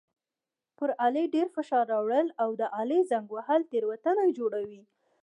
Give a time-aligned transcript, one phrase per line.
[0.77, 4.81] پر آلې ډېر فشار راوړل او د آلې زنګ وهل تېروتنه جوړوي.